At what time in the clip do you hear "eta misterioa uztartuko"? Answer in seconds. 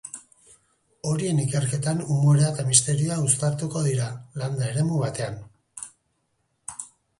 2.55-3.85